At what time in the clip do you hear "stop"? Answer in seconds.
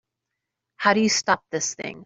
1.09-1.43